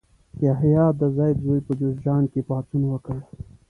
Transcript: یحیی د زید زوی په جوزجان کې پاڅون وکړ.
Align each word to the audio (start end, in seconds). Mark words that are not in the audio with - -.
یحیی 0.45 0.87
د 0.99 1.01
زید 1.15 1.35
زوی 1.45 1.59
په 1.67 1.71
جوزجان 1.79 2.23
کې 2.31 2.41
پاڅون 2.47 2.83
وکړ. 2.87 3.17